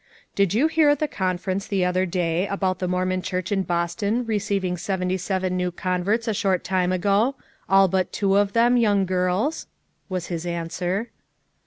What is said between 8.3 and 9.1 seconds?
of them young